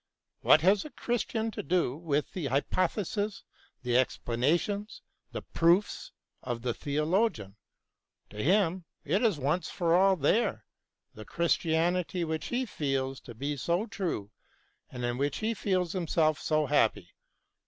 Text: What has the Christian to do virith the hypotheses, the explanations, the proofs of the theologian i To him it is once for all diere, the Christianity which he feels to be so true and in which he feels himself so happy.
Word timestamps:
What 0.39 0.61
has 0.61 0.81
the 0.81 0.89
Christian 0.89 1.51
to 1.51 1.61
do 1.61 2.01
virith 2.03 2.31
the 2.33 2.47
hypotheses, 2.47 3.43
the 3.83 3.99
explanations, 3.99 5.03
the 5.31 5.43
proofs 5.43 6.11
of 6.41 6.63
the 6.63 6.73
theologian 6.73 7.55
i 8.31 8.37
To 8.37 8.41
him 8.43 8.85
it 9.05 9.21
is 9.21 9.37
once 9.37 9.69
for 9.69 9.95
all 9.95 10.17
diere, 10.17 10.63
the 11.13 11.23
Christianity 11.23 12.23
which 12.23 12.47
he 12.47 12.65
feels 12.65 13.19
to 13.19 13.35
be 13.35 13.55
so 13.57 13.85
true 13.85 14.31
and 14.89 15.05
in 15.05 15.19
which 15.19 15.37
he 15.37 15.53
feels 15.53 15.93
himself 15.93 16.41
so 16.41 16.65
happy. 16.65 17.11